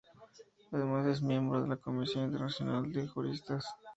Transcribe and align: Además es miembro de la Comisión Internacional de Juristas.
Además 0.71 1.05
es 1.05 1.21
miembro 1.21 1.61
de 1.61 1.67
la 1.67 1.77
Comisión 1.77 2.23
Internacional 2.23 2.91
de 2.91 3.07
Juristas. 3.07 3.63